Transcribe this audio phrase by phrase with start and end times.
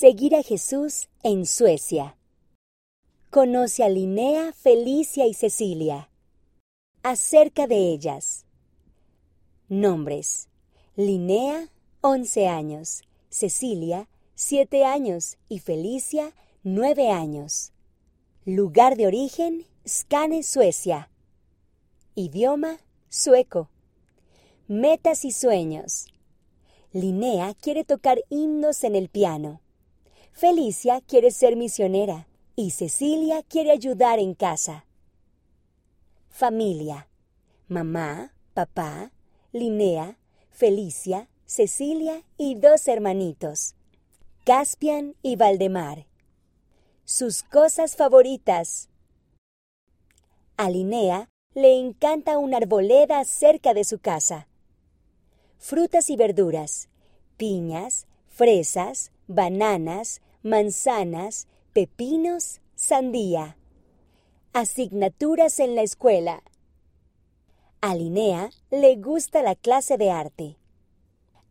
[0.00, 2.16] Seguir a Jesús en Suecia.
[3.28, 6.08] Conoce a Linnea, Felicia y Cecilia.
[7.02, 8.46] Acerca de ellas.
[9.68, 10.48] Nombres.
[10.96, 11.68] Linnea,
[12.00, 13.02] 11 años.
[13.28, 15.36] Cecilia, 7 años.
[15.50, 16.32] Y Felicia,
[16.62, 17.72] 9 años.
[18.46, 21.10] Lugar de origen, Skane, Suecia.
[22.14, 22.78] Idioma,
[23.10, 23.68] sueco.
[24.66, 26.06] Metas y sueños.
[26.94, 29.60] Linnea quiere tocar himnos en el piano.
[30.32, 32.26] Felicia quiere ser misionera
[32.56, 34.84] y Cecilia quiere ayudar en casa.
[36.28, 37.08] Familia.
[37.68, 39.12] Mamá, papá,
[39.52, 40.18] Linnea,
[40.50, 43.74] Felicia, Cecilia y dos hermanitos.
[44.44, 46.06] Caspian y Valdemar.
[47.04, 48.88] Sus cosas favoritas.
[50.56, 54.46] A Linnea le encanta una arboleda cerca de su casa.
[55.58, 56.88] Frutas y verduras.
[57.36, 58.06] Piñas,
[58.40, 63.58] fresas, bananas, manzanas, pepinos, sandía.
[64.54, 66.42] Asignaturas en la escuela.
[67.82, 70.56] A Linnea le gusta la clase de arte.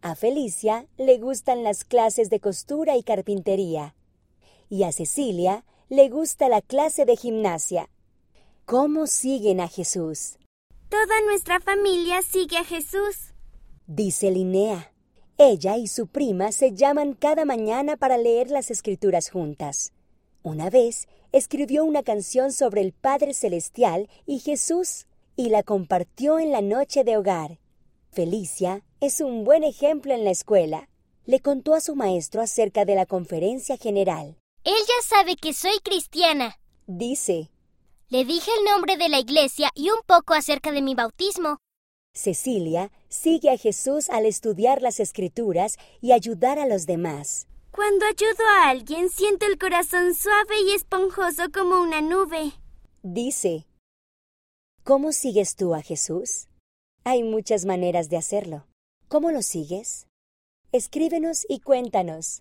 [0.01, 3.93] A Felicia le gustan las clases de costura y carpintería.
[4.67, 7.91] Y a Cecilia le gusta la clase de gimnasia.
[8.65, 10.39] ¿Cómo siguen a Jesús?
[10.89, 13.35] Toda nuestra familia sigue a Jesús,
[13.85, 14.91] dice Linnea.
[15.41, 19.93] Ella y su prima se llaman cada mañana para leer las escrituras juntas.
[20.43, 26.51] Una vez escribió una canción sobre el Padre Celestial y Jesús y la compartió en
[26.51, 27.57] la noche de hogar.
[28.11, 30.89] Felicia es un buen ejemplo en la escuela.
[31.25, 34.35] Le contó a su maestro acerca de la conferencia general.
[34.65, 37.49] Él ya sabe que soy cristiana, dice.
[38.09, 41.59] Le dije el nombre de la iglesia y un poco acerca de mi bautismo.
[42.19, 47.47] Cecilia sigue a Jesús al estudiar las escrituras y ayudar a los demás.
[47.71, 52.51] Cuando ayudo a alguien siento el corazón suave y esponjoso como una nube.
[53.03, 53.65] Dice,
[54.83, 56.49] ¿cómo sigues tú a Jesús?
[57.05, 58.65] Hay muchas maneras de hacerlo.
[59.07, 60.05] ¿Cómo lo sigues?
[60.73, 62.37] Escríbenos y cuéntanos.